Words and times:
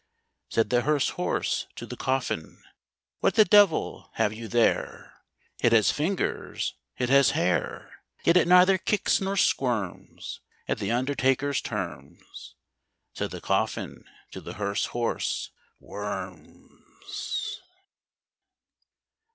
Said 0.49 0.71
the 0.71 0.81
hearse 0.81 1.09
horse 1.09 1.67
to 1.75 1.85
the 1.85 1.95
coffin, 1.95 2.63
"What 3.19 3.35
the 3.35 3.45
devil 3.45 4.09
have 4.15 4.33
you 4.33 4.47
there? 4.47 5.21
It 5.59 5.73
has 5.73 5.91
fingers, 5.91 6.73
it 6.97 7.09
has 7.09 7.37
hair; 7.37 8.01
Yet 8.23 8.35
it 8.35 8.47
neither 8.47 8.79
kicks 8.79 9.21
nor 9.21 9.37
squirms 9.37 10.39
At 10.67 10.79
the 10.79 10.89
undertaker's 10.91 11.61
terms." 11.61 12.55
Said 13.13 13.29
the 13.29 13.41
coffin 13.41 14.03
to 14.31 14.41
the 14.41 14.53
hearse 14.53 14.87
horse, 14.87 15.51
"Worms!" 15.79 17.61